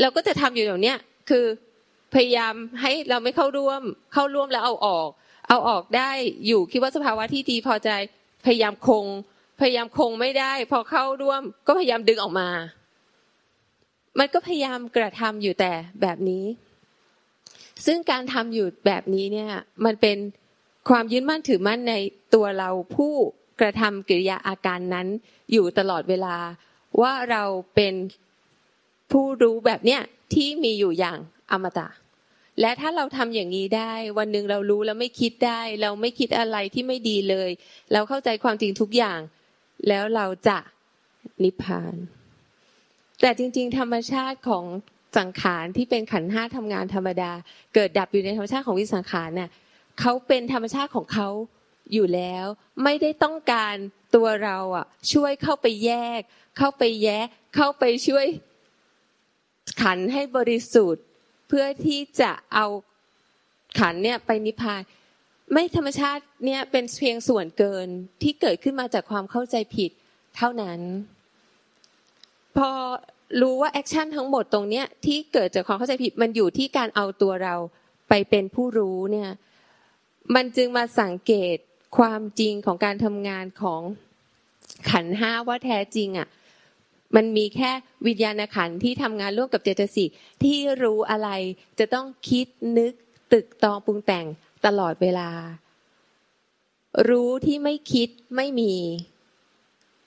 [0.00, 0.98] เราก็จะทำอยู่อย่างเนี้ย
[1.30, 1.44] คือ
[2.14, 5.08] พยายามให้เราไม่เข้าร่วม เข้าร่วมแล้วเอาออก
[5.48, 6.10] เอาออกได้
[6.46, 7.90] อยู่คิดว่าสภาวะที่ดีพอใจ
[8.46, 9.04] พยายามคง
[9.60, 12.48] พยายามคงไม่ได้ พอเข้าร่วม ก็พยายามดึงออกมา
[14.18, 16.44] มันก็พยายามกระทำอยู่แต่แบบนี้
[17.86, 19.50] ซึ่งการทำอยู่แบบนี้เนี่ย
[19.84, 20.16] มันเป็น
[20.88, 21.94] ความยึดมั่นถือมั่นใน
[22.34, 23.14] ตัวเราผู้
[23.60, 25.06] กระทำกิริยาอาการนั้น
[25.52, 26.36] อยู่ตลอดเวลา
[27.00, 27.94] ว่าเราเป็น
[29.12, 30.00] ผู้รู้แบบเนี้ย
[30.34, 31.18] ที่มีอยู่อย่าง
[31.50, 31.88] อมตะ
[32.60, 37.50] และถ้าเราทำอย่างนี้ได้ วันหนึ่งเรารู้แล้วไม่คิดได้ เราไม่คิดอะไรที่ไม่ดีเลย
[37.92, 39.20] เราเข้าใจความจริงทุกอย่าง
[39.88, 40.58] แล้วเราจะ
[41.42, 41.94] นิพพาน
[43.20, 44.64] แต่จริง ๆ ธรรมชาติของ
[45.18, 47.32] สังขารที่เป็นขันห้าทำงานธรรมดา
[47.74, 49.50] เกิดดับอยู่ในธรรมชาติของวิสังขารเนี่ย
[50.02, 51.28] เขาเป็นธรรมชาติของเขา
[51.92, 52.46] อยู่แล้ว
[52.84, 53.74] ไม่ได้ต้องการ
[54.14, 56.20] ตัวเราอะ ช่วยเข้าไปแยก
[56.58, 58.26] เข้าไปแยะ เข้าไปช่วย
[59.82, 61.04] ขันให้บริสุทธิ์
[61.48, 62.66] เพื่อที่จะเอา
[63.78, 64.80] ขันเนี่ยไปนิพพาน
[65.52, 67.88] ไม่ธรรมชาติเนี่ยเป็นเพียงส่วนเกิน
[68.22, 69.90] ที่เกิดขึ้นมาจากความเข้าใจผิด
[70.36, 70.80] เท่านั้น
[72.56, 72.70] พอ
[73.40, 77.54] รู้ว่าแอคชั่นทั้งหมดตรงเนี้ยที่เกิดจากความเข้าใจผิดมันอยู่ที่การเอาตัวเรา
[78.08, 79.30] ไปเป็นผู้รู้เนี่ย
[80.34, 81.56] มันจึงมาสังเกต
[81.96, 83.82] ความจริงของการทำงานของ
[84.90, 86.28] ขันห้าว่าแท้จริงอะ
[87.16, 87.70] มันมีแค่
[88.06, 90.10] วิญญาณขันที่ทำงานร่วมกับเจตสิก
[90.42, 91.28] ที่รู้อะไร
[91.78, 92.46] จะต้องคิด
[92.78, 92.92] นึก
[93.32, 94.26] ตึกตองปรุงแต่ง
[94.66, 95.30] ตลอดเวลา
[97.08, 98.74] รู้ที่ไม่คิดไม่มี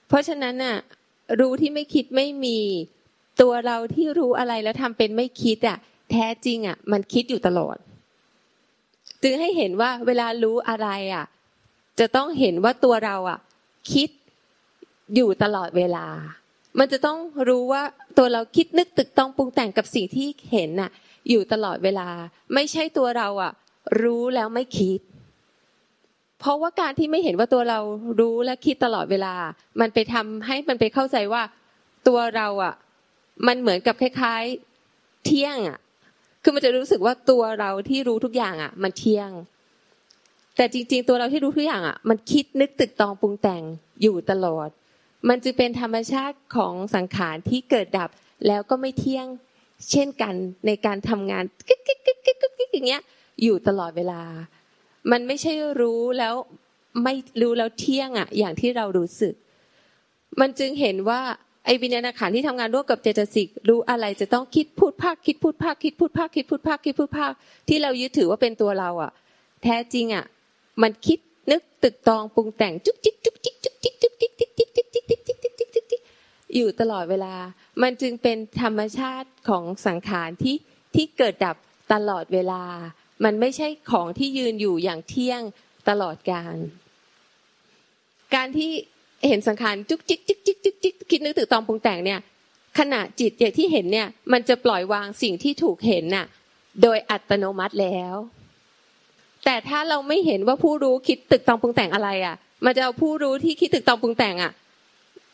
[0.07, 0.77] เพราะฉะนั้นน่ะ
[1.39, 2.59] รู้ที่ไม่คิดไม่มี
[3.41, 5.77] ตัวเราที่รู้อะไรแล้วทำเป็นไม่คิดอะ
[6.11, 7.77] แท้จริงอะ มันคิดอยู่ตลอด
[9.23, 11.25] จึงให้เห็นว่าเวลารู้อะไรอะ
[11.99, 13.39] จะต้องเห็นว่าตัวเราอะ
[13.93, 14.09] คิด
[15.15, 16.05] อยู่ตลอดเวลา
[16.79, 17.17] มันจะต้อง
[17.49, 17.83] รู้ว่า
[18.17, 20.91] ตัวเราคิดนึกตึกต้องปรุงแต่งกับสิ่งที่เห็นน่ะ
[21.29, 22.07] อยู่ตลอดเวลา
[22.53, 23.51] ไม่ใช่ตัวเราอะ
[24.03, 24.99] รู้แล้วไม่คิด
[26.39, 27.79] เพราะว่าการที่ไม่เห็นว่าตัวเรา
[28.19, 29.33] รู้และคิดตลอดเวลา
[29.79, 31.41] มันไปทำให้มันไปเข้าใจว่า
[32.07, 32.73] ตัวเราอะ
[33.47, 34.43] มันเหมือนกับคล้าย
[34.85, 35.79] ๆ เที่ยงอะ
[36.47, 39.31] คือมันจะรู้สึกว่าตัวเราที่รู้ทุกอย่างอะ มันเที่ยง
[40.57, 43.63] แต่จริง ๆ ตัวเราที่รู้ทุกอย่างอะ มันคิดนึกตรึกตรองปรุงแต่ง
[44.01, 44.69] อยู่ตลอด
[45.29, 48.09] มันจะเป็นธรรมชาติของสังขารที่เกิดดับ
[48.47, 49.27] แล้วก็ไม่เที่ยง
[49.91, 50.33] เช่นกัน
[50.65, 53.01] ในการทำงานกิ๊กกิ๊กกิ๊กกิ๊กกิ๊กอย่างเงี้ย
[53.43, 54.21] อยู่ตลอดเวลา
[55.11, 56.35] มันไม่ใช่รู้แล้ว
[57.03, 59.33] ไม่รู้แล้วเที่ยงอะ อย่างที่เรารู้สึก
[60.39, 61.21] มันจึงเห็นว่า
[61.65, 67.31] ไอ้วิญญาณขันที่ทำงานร่วมกับเจตสิกรู้อะไรจะต้องคิดพูดภาคคิดพูดภาคคิดพูดภาคคิดพูดภาคคิดพูดภาค
[67.67, 69.11] ที่เรายึดถือว่าเป็นตัวเราอะ
[69.63, 70.25] แท้จริงอะ
[70.81, 71.19] มันคิด
[71.51, 76.01] นึกตึกตองปรุงแต่งจุกจิกจุกจิกจุกจิกจุกจิกจิกจิกจิกจิกจิกจิกจิกจิกจิกจิก
[76.55, 77.33] อยู่ตลอดเวลา
[77.81, 80.57] มันจึงเป็นธรรมชาติของสังขารที่
[80.95, 81.55] ที่เกิดดับ
[81.93, 82.63] ตลอดเวลา
[83.23, 85.41] มันไม่ใช่ของที่ยืนอยู่อย่างเที่ยง
[85.89, 86.55] ตลอดการ
[88.35, 88.71] การที่
[89.27, 92.19] เห็นสังขารจุกจิกจิกจิกจิกจิกคิดนึกตรึกตรองปรุงแต่งเนี่ย
[92.79, 96.25] ขณะจิตอย่างที่เห็นเนี่ย มันจะปล่อยวางสิ่งที่ถูกเห็นน่ะ
[96.81, 98.15] โดยอัตโนมัติแล้ว
[99.45, 104.51] แต่ถ้าเราไม่เห็นว่าผู้รู้คิดตรึกตรองปรุงแต่งอะไรอะ มันจะเอาผู้รู้ที่คิดตรึกตรองปรุงแต่งอะ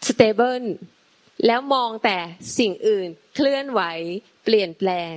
[0.07, 0.63] stable
[1.45, 2.17] แล้วมองแต่
[2.57, 3.81] สิ่งอื่นเคลื่อนไหว
[4.43, 5.15] เปลี่ยนแปลง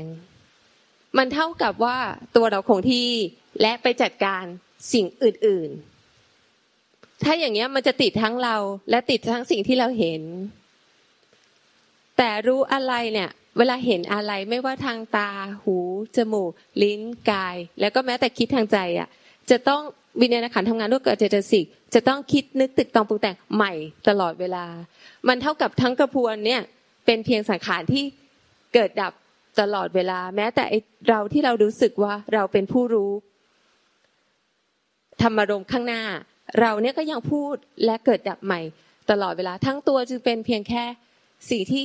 [1.17, 1.99] มันเท่ากับว่า
[2.37, 3.11] ตัวเราคงที่
[3.61, 4.45] และไปจัดการ
[4.93, 5.94] สิ่งอื่น ๆ
[7.25, 8.57] ถ้าอย่างเงี้ยมันจะติดทั้งเรา
[8.91, 10.23] และติดทั้งสิ่งที่เราเห็น
[12.19, 15.31] แต่รู้อะไรเนี่ย เวลาเห็นอะไรไม่ว่าทางตา
[15.65, 15.77] หู
[16.17, 16.51] จมูก
[16.83, 19.09] ลิ้นกาย แล้วก็แม้แต่คิดทางใจอะ
[19.51, 19.83] จะต้อง
[20.21, 23.73] วิญญาณขันทำงานร่วมกับเจตสิกจะต้องคิดนึกตึกตองปรุงแต่งใหม่
[24.09, 24.65] ตลอดเวลา
[25.29, 26.63] มันเท่ากับทั้งกระพวนเนี่ย
[27.07, 28.05] เป็นเพียงสังขารที่
[28.75, 29.13] เกิดดับ
[29.61, 30.65] ตลอดเวลา แม้แต่
[31.09, 33.11] เราที่เรารู้สึกว่าเราเป็นผู้รู้
[35.23, 36.03] ธรรมารมข้างหน้า
[36.61, 37.55] เราเนี่ยก็ยังพูด
[37.85, 38.61] และเกิดดับใหม่
[39.11, 40.85] ตลอดเวลาทั้งตัวจึงเป็นเพียงแค่
[41.51, 41.83] สิ่งที่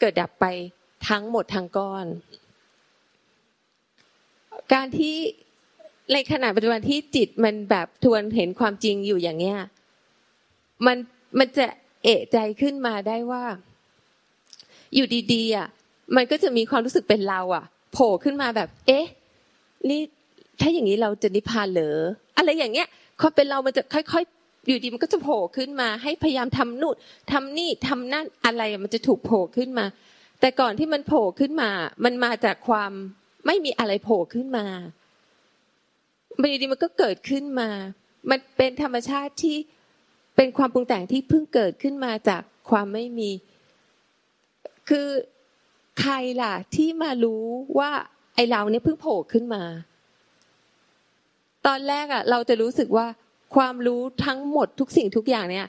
[0.00, 0.46] เกิดดับไป
[1.08, 2.06] ทั้งหมดทั้งก้อน
[4.72, 5.16] การที่
[6.12, 9.58] ในขณะปัจจุบันที่จิตมันแบบทวนเห็นความจริงอยู่อย่างเนี้ย
[10.86, 10.96] มัน
[11.38, 11.66] มันจะ
[12.04, 13.44] เอะใจขึ้นมาได้ว่า
[14.94, 15.68] อยู่ดีๆอะ
[16.16, 19.06] มันก็จะมีความรู้สึกเป็นเรา อะ โผล่ขึ้นมาแบบ เอ๊ะ
[19.90, 20.00] นี่
[20.60, 21.98] ถ้าอย่างนี้เราจะนิพพานเหรอ
[22.36, 22.88] อะไรอย่างเงี้ย
[23.20, 26.96] ควาเป็นเรามันจะค่อย ๆ อยู่ดีมันก็จะโผล่ขึ้นมา ให้พยายามทำนู่น
[27.32, 29.86] ทำนี่ทำนั่นอะไรมันจะถูกโผล่ขึ้นมา
[30.40, 31.70] แต่ก่อนที่มันโผล่ขึ้นมา
[32.04, 32.92] มันมาจากความ
[33.46, 34.66] ไม่มีอะไรโผล่ขึ้นมา
[36.40, 37.68] บางทีมันก็เกิดขึ้นมา
[38.30, 39.56] มันเป็นธรรมชาติที่
[40.36, 43.30] เป็นความปรุงแต่งที่เพิ่งเกิดขึ้นมาจากความไม่มี
[44.88, 45.08] คือ
[46.00, 47.44] ใครล่ะที่มารู้
[47.78, 47.90] ว่า
[48.34, 49.62] ไอเราเนี่ยเพิ่งโผล่ขึ้นมา
[51.66, 53.06] ตอนแรกอะ เราจะรู้สึกว่า
[53.56, 55.66] ความรู้ทั้งหมดทุกสิ่งทุกอย่างเนี่ย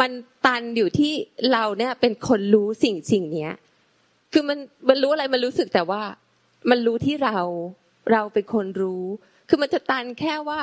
[0.00, 0.10] มัน
[0.46, 1.12] ตันอยู่ที่
[1.52, 3.54] เราเนี่ยเป็นคนรู้สิ่งสิ่งเนี้ย
[4.32, 4.58] คือมัน
[4.88, 6.02] มันรู้อะไรมันรู้สึกแต่ว่า
[6.70, 7.38] มันรู้ที่เรา
[8.12, 9.04] เราเป็นคนรู้
[9.48, 10.60] คือมันจะตันแค่ว่า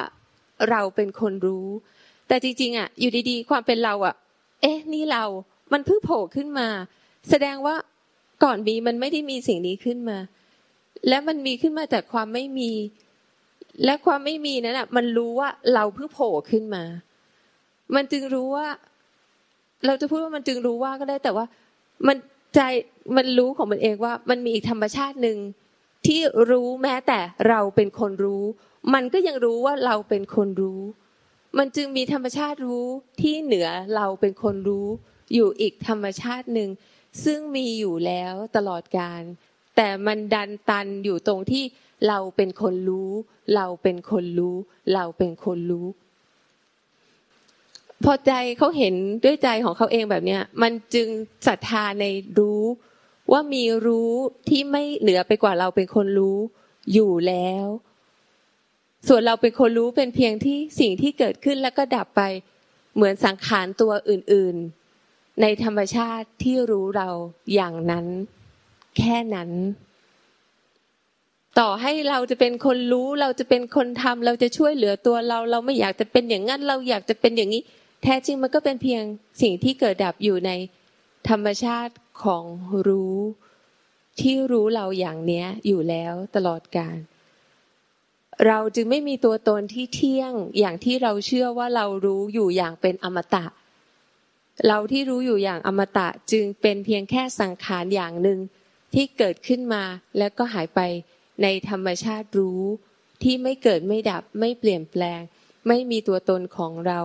[0.70, 1.68] เราเป็นคนรู้
[2.28, 4.16] แต่จริงๆอะ อยู่ดีๆ ความเป็นเราอะ
[4.62, 5.24] เอ๊ะ นี่เรา
[5.74, 6.68] มันเพิ่งโผล่ขึ้นมา
[7.30, 7.76] แสดงว่า
[8.44, 10.18] ก่อนมีมันไม่ได้มีสิ่งนี้ขึ้นมา
[11.08, 12.72] และมันมีขึ้นมาจากความไม่มี
[13.84, 16.84] และความไม่มีนั้นอะ มันรู้ว่าเราเพิ่งโผล่ขึ้นมา
[17.96, 18.68] มันจึงรู้ว่า
[19.86, 21.46] เราจะพูดว่ามันจึงรู้ว่าก็ได้แต่ว่า
[22.08, 22.18] มัน
[22.56, 22.60] ใจ
[23.16, 25.38] มันรู้ของมันเองว่า มันมีอีกธรรมชาติหนึ่ง
[26.08, 28.44] ที่รู้แม้แต่เราเป็นคนรู้
[28.94, 30.82] มันก็ยังรู้ว่าเราเป็นคนรู้
[31.58, 32.88] มันจึงมีธรรมชาติรู้
[33.22, 34.88] ที่เหนือเราเป็นคนรู้
[35.34, 36.70] อยู่อีกธรรมชาติหนึ่ง
[37.24, 39.22] ซึ่งมีอยู่แล้วตลอดการ
[39.76, 41.64] แต่มันดันตันอยู่ตรงที่
[42.08, 43.12] เราเป็นคนรู้
[43.56, 44.56] เราเป็นคนรู้
[44.94, 45.88] เราเป็นคนรู้
[48.04, 51.08] พอใจเขาเห็นด้วยใจของเขาเองแบบเนี้ยมันจึง
[51.48, 52.06] ศรัทธาใน
[52.40, 52.62] รู้
[53.32, 54.12] ว่ามีรู้
[54.50, 56.38] ที่ไม่เหนือไปกว่าเราเป็นคนรู้
[56.94, 57.66] อยู่แล้ว
[59.08, 62.22] ส่วนเราเป็นคนรู้เป็นเพียงที่สิ่งที่เกิดขึ้นแล้วก็ดับไป
[62.96, 64.56] เหมือนสังขารตัวอื่น
[65.00, 67.10] ๆ ในธรรมชาติที่รู้เรา
[67.54, 68.06] อย่างนั้น
[68.98, 69.50] แค่นั้น
[71.60, 77.62] ต่อให้เราจะเป็นคนรู้เราจะเป็นคนทำเราจะช่วยเหลือตัวเรา เราไม่อยากจะเป็นอย่างนั้น เราอยากจะเป็นอย่างนี้
[78.04, 79.04] แท้จริงมันก็เป็นเพียง
[79.42, 80.52] สิ่งที่เกิดดับอยู่ใน
[81.30, 82.44] ธรรมชาติของ
[82.88, 83.18] รู้
[84.20, 86.98] ที่รู้เราอย่างเนี้ยอยู่แล้วตลอดกาล
[88.48, 93.46] เราจึงไม่มีตัวตนที่เที่ยงอย่างที่เราเชื่อว่าเรารู้อยู่อย่างเป็นอมตะ
[94.68, 98.40] เราที่รู้อยู่อย่างอมตะจึงเป็นเพียงแค่สังขารอย่างหนึ่ง
[98.94, 99.84] ที่เกิดขึ้นมา
[100.18, 100.80] แล้วก็หายไป
[101.44, 102.62] ในธรรมชาติรู้
[103.24, 105.22] ที่ไม่เกิดไม่ดับไม่เปลี่ยนแปลง
[105.68, 107.02] ไม่มีตัวตนของเรา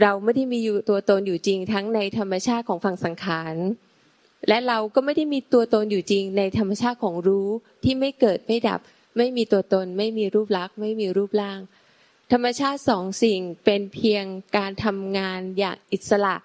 [0.00, 3.56] เราไม่ได้มีอยู่ตัวตนอยู่จริงทั้งในธรรมชาติของฝั่งสังขาร
[4.48, 7.48] และเราก็ไม่ได้มีตัวตนอยู่จริงในธรรมชาติของรู้
[7.84, 8.80] ที่ไม่เกิดไม่ดับ
[9.16, 11.60] ไม่มีตัวตน ไม่มีรูปลักษณ์ ไม่มีรูปร่าง
[12.32, 14.24] ธรรมชาติสองสิ่งเป็นเพียง
[14.56, 16.36] การทำงานอย่างอิสระ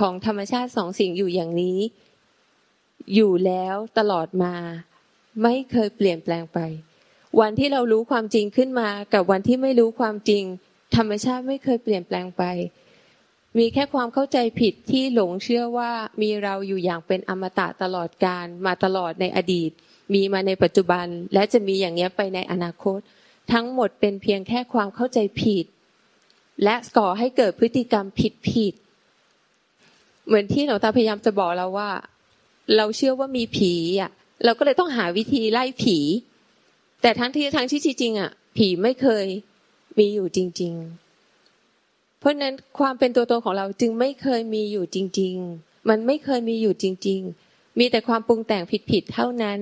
[0.00, 1.78] ของธรรมชาติสองสิ่งอยู่อย่างนี้
[3.14, 4.54] อยู่แล้วตลอดมา
[5.42, 6.58] ไม่เคยเปลี่ยนแปลงไป
[7.40, 10.44] วันที่เรารู้ความจริงขึ้นมา กับวันที่ไม่รู้ความจริง
[10.96, 12.42] ธรรมชาติไม่เคยเปลี่ยนแปลงไป
[13.58, 15.90] มีแค่ความเข้าใจผิดที่หลงเชื่อว่า
[16.22, 19.70] มีเราอยู่อย่างเป็นอมตะตลอดการมาตลอดในอดีต
[20.14, 22.98] มีมาในปัจจุบัน และจะมีอย่างนี้ไปในอนาคต
[23.52, 25.64] ทั้งหมดเป็นเพียงแค่ความเข้าใจผิด
[26.64, 28.74] และก่อให้เกิดพฤติกรรมผิดผิด
[30.26, 31.90] เหมือนที่หลวงตาพยายามจะบอกเราว่า
[32.76, 34.10] เราเชื่อว่ามีผีอะ
[34.44, 35.98] เราก็เลยต้องหาวิธีไล่ผี
[37.02, 39.26] แต่ทั้งที่ทั้งที่จริงอะ ผีไม่เคย
[39.98, 40.74] มีอยู่จริง
[41.42, 49.60] ๆ เพราะนั้นความเป็นตัวตนของเราจึงไม่เคยมีอยู่จริง ๆ มันไม่เคยมีอยู่จริง ๆ มีแต่ความปรุงแต่งผิดๆเท่านั้น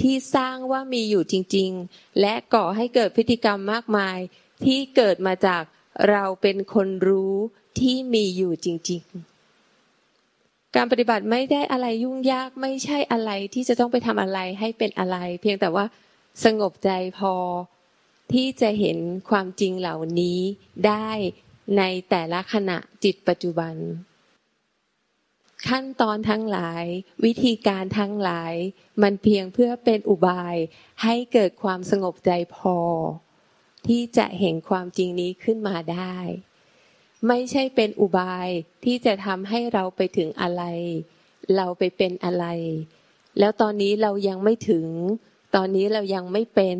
[0.00, 4.18] ที่สร้างว่ามีอยู่จริง ๆ และก่อให้เกิดพฤติกรรมมากมาย
[4.64, 5.62] ที่เกิดมาจาก
[6.10, 7.34] เราเป็นคนรู้
[7.80, 9.37] ที่มีอยู่จริง ๆ
[10.76, 15.84] การปฏิบัติไม่ได้อะไรยุ่งยากไม่ใช่อะไรที่จะต้องไปทำอะไรให้เป็นอะไร เพียงแต่ว่า
[16.44, 17.34] สงบใจพอ
[18.32, 18.98] ที่จะเห็น
[19.30, 20.40] ความจริงเหล่านี้
[20.86, 21.10] ได้
[21.78, 23.74] ในแต่ละขณะจิตปัจจุบัน
[25.68, 26.84] ขั้นตอนทั้งหลาย
[27.24, 28.54] วิธีการทั้งหลาย
[29.02, 30.56] มันเพียงเพื่อเป็นอุบาย
[31.02, 32.78] ให้เกิดความสงบใจพอ
[33.86, 36.16] ที่จะเห็นความจริงนี้ขึ้นมาได้
[37.26, 38.48] ไม่ใช่เป็นอุบาย
[38.84, 40.62] ที่จะทำให้เราไปถึงอะไร
[41.56, 42.44] เราไปเป็นอะไร
[43.38, 44.86] แล้วตอนนี้เรายังไม่ถึง
[45.54, 46.78] ตอนนี้เรายังไม่เป็น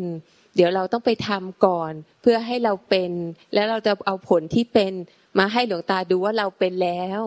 [0.55, 3.11] เดี๋ยวเราต้องไปทำก่อน เพื่อให้เราเป็น
[3.53, 4.93] แล้วเราจะเอาผลที่เป็น
[5.39, 7.19] มาให้หลวงตาดูว่าเราเป็นแล้ว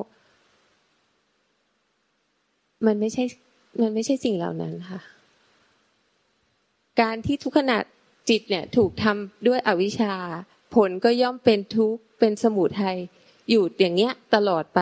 [2.87, 3.25] มันไม่ใช่
[3.81, 5.01] มันไม่ใช่สิ่งเหล่านั้นค่ะ
[7.01, 7.79] การที่ทุกขณะ
[8.29, 10.15] จิตเนี่ยถูกทำด้วยอวิชชา
[10.75, 12.99] ผลก็ย่อมเป็นทุกข์เป็นสมุทัย
[13.51, 14.81] อยู่อย่างเงี้ยตลอดไป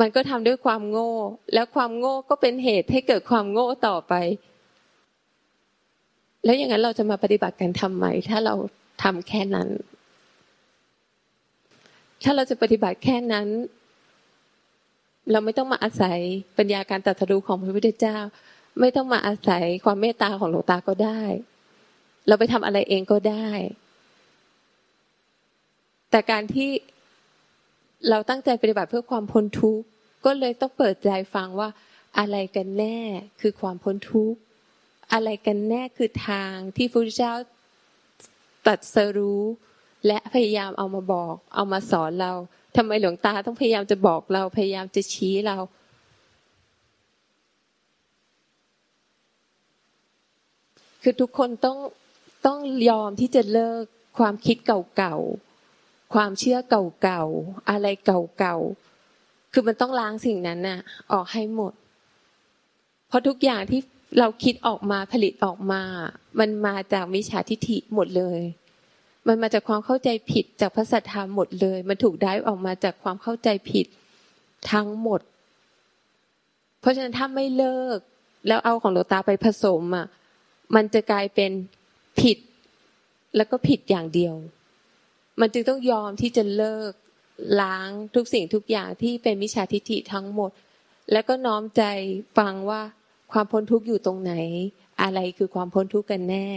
[0.00, 1.12] มันก็ทำด้วยความโง่
[1.54, 4.14] แล้วความโง่ก็เป็นเหตุให้เกิดความโง่ต่อไป
[6.44, 8.54] แล้วอย่างนั้นเราจะมาปฏิบัติกันทำไมถ้าเรา
[9.02, 9.68] ทำแค่นั้น
[12.24, 13.48] ถ้าเราจะปฏิบัติแค่นั้น
[15.30, 16.18] เราไม่ต้องมาอาศัย
[16.58, 18.18] ปัญญาการตัดสู้ของพระพุทธเจ้า
[18.80, 21.22] ไม่ต้องมาอาศัยความเมตตาของหลวงตาก็ได้
[22.28, 23.48] เราไปทำอะไรเองก็ได้
[26.14, 26.70] แต่การที่
[28.10, 29.86] เราตั้งใจปฏิบัติเพื่อความพ้นทุกข์
[30.24, 31.68] ก็เลยต้องเปิดใจฟังว่า
[32.18, 32.98] อะไรกันแน่
[33.40, 34.38] คือความพ้นทุกข์
[35.12, 37.34] อะไรกันแน่คือทางที่พระพุทธเจ้า
[38.66, 39.42] ตัดสรู้
[40.06, 42.32] และพยายามเอามาบอก เอามาสอนเรา
[42.76, 45.56] ทำไมหลวงตาต้องพยายามจะบอกเราพยายามจะชี้เรา
[51.02, 51.78] คือทุกคนต้อง
[52.46, 53.82] ต้องยอมที่จะเลิก
[54.18, 55.53] ความคิดเก่าๆ
[56.14, 60.80] ความเชื่อเก่าๆอะไรเก่าๆคือมันต้องล้างสิ่งนั้นน่ะ
[61.12, 61.72] ออกให้หมด
[63.08, 63.80] เพราะทุกอย่างที่
[64.18, 65.82] เราคิดออกมาผลิตออกมา
[66.38, 68.40] มันมาจากมิจฉาทิฐิหมดเลย
[69.26, 73.86] มันมาจากความเข้าใจผิดจากพระสัทธรรมหมดเลย มันถูกได้ออกมาจากความเข้าใจผิด
[74.72, 75.20] ทั้งหมด
[76.80, 77.98] เพราะฉะนั้นถ้าไม่เลิก
[78.46, 80.06] แล้วเอาของหลวงตาไปผสมอะ
[80.74, 81.50] มันจะกลายเป็น
[82.20, 82.38] ผิด
[83.36, 84.34] แล้วก็ผิดอย่างเดียว
[85.40, 86.92] มันจึงต้องยอมที่จะเลิก
[87.60, 90.50] ล้างทุกสิ่งทุกอย่างที่เป็นมิจฉาทิฏฐิทั้งหมด
[91.12, 91.82] แล้วก็น้อมใจ
[92.38, 92.80] ฟังว่า
[93.32, 94.32] ความพ้นทุกข์อยู่ตรงไหน
[95.02, 96.48] อะไรคือความพ้นทุกข์กันแน่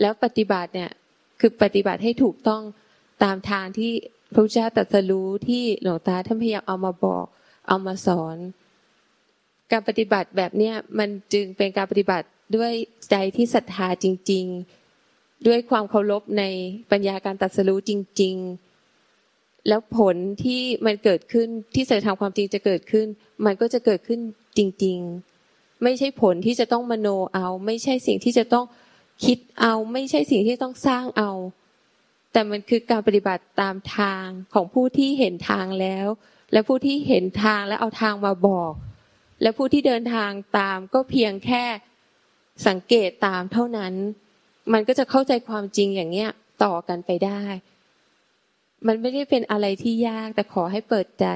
[0.00, 0.90] แล้วปฏิบัติเนี่ย
[1.40, 2.62] คือปฏิบัติให้ถูกต้อง
[3.22, 3.92] ตามทางที่
[4.32, 7.26] พระพุทธเจ้าตรัสรู้ที่หลวงตาท่านพยายามเอามาบอก
[7.68, 8.36] เอามาสอน
[9.70, 12.72] การปฏิบัติแบบเนี้ยมันจึงเป็นการปฏิบัติด้วย
[13.10, 14.77] ใจที่ศรัทธาจริง ๆ
[15.46, 16.44] ด้วยความเคารพใน
[16.90, 18.36] ปัญญาการตัดสู้จริง
[19.02, 23.06] ๆ แล้วผลที่มันเกิดขึ้นที่สัจธรรมความจริงจะเกิดขึ้น
[23.44, 24.20] มันก็จะเกิดขึ้น
[24.58, 24.98] จริง
[25.40, 28.64] ๆ ไม่ใช่ผลที่จะต้องมโนเอา ไม่ใช่สิ่งที่จะต้อง
[29.24, 31.32] คิดเอา ไม่ใช่สิ่งที่ต้องสร้างเอา
[32.32, 36.06] แต่มันคือการปฏิบัติตามทางของผู้ที่เห็นทางแล้ว
[36.52, 38.72] และผู้ที่เห็นทางและเอาทางมาบอก
[39.42, 41.64] และผู้ที่เดินทางตามก็เพียงแค่
[42.66, 43.94] สังเกตตามเท่านั้น
[44.72, 46.30] มันก็จะเข้าใจความจริงอย่างเนี้ย
[46.64, 47.42] ต่อกันไปได้
[48.86, 51.26] มันไม่ได้เป็นอะไรที่ยาก แต่ขอให้เปิดใจ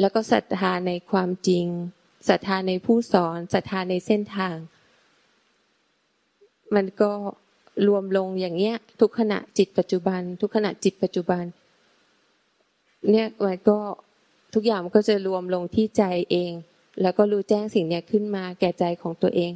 [0.00, 1.66] แล้วก็ศรัทธาในความจริง
[2.28, 4.56] ศรัทธาในผู้สอนศรัทธาในเส้นทาง
[6.74, 7.12] มันก็
[7.88, 11.44] รวมลงอย่างเนี้ย ทุกขณะจิตปัจจุบัน ทุกขณะจิตปัจจุบัน
[13.10, 13.78] เนี่ยมันก็
[14.54, 16.52] ทุกอย่างมันก็จะรวมลงที่ใจเอง
[17.02, 19.52] แล้วก็รู้แจ้งสิ่งเนี้ยขึ้นมาแก่ใจของตัวเอง